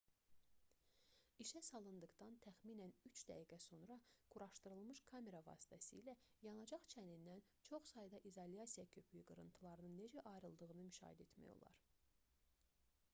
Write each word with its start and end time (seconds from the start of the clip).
i̇şə 1.43 1.59
salındıqdan 1.65 2.37
təxminən 2.45 2.93
3 3.09 3.21
dəqiqə 3.31 3.59
sonra 3.65 3.97
quraşdırılmış 4.37 5.03
kamera 5.13 5.43
vasitəsilə 5.49 6.17
yanacaq 6.49 6.89
çənindən 6.95 7.45
çox 7.71 7.93
sayda 7.93 8.23
izolyasiya 8.33 8.87
köpüyü 8.99 9.27
qırıntılarının 9.33 9.97
necə 10.03 10.25
ayrıldığını 10.35 10.79
müşahidə 10.89 11.29
etmək 11.31 11.53
olar 11.57 11.85